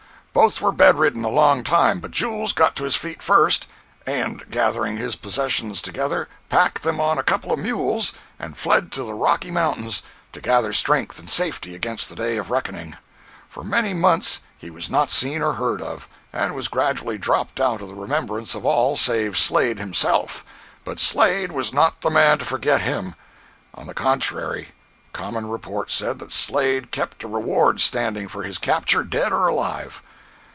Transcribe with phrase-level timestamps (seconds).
[0.33, 3.67] Both were bedridden a long time, but Jules got to his feet first,
[4.07, 9.03] and gathering his possessions together, packed them on a couple of mules, and fled to
[9.03, 12.95] the Rocky Mountains to gather strength in safety against the day of reckoning.
[13.49, 17.81] For many months he was not seen or heard of, and was gradually dropped out
[17.81, 20.45] of the remembrance of all save Slade himself.
[20.85, 23.15] But Slade was not the man to forget him.
[23.73, 24.69] On the contrary,
[25.11, 30.01] common report said that Slade kept a reward standing for his capture, dead or alive!